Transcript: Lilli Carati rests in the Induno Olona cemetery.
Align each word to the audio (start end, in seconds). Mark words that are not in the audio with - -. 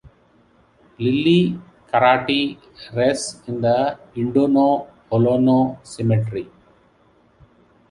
Lilli 0.97 1.59
Carati 1.85 2.57
rests 2.95 3.47
in 3.47 3.61
the 3.61 3.99
Induno 4.15 4.87
Olona 5.11 5.77
cemetery. 5.85 6.49